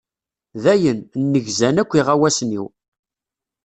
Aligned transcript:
Dayen, 0.63 0.99
nnegzan 1.21 1.81
akk 1.81 1.91
iɣawasen-iw. 1.99 2.65